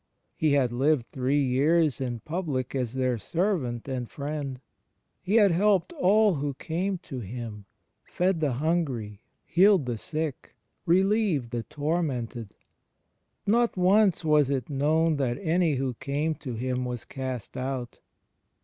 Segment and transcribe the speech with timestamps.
[0.35, 4.59] He had lived three years in public as their servant and friend;
[5.21, 7.65] He had helped all who came to Him,
[8.03, 10.55] fed the himgry, healed the sick,
[10.87, 12.55] relieved the tormented.
[13.45, 17.99] Not once was it known that any who came to Him was cast out.